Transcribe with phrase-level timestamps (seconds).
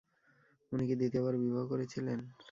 [0.71, 2.19] উনি কি দ্বিতীয়বার বিবাহ করেছিলেন?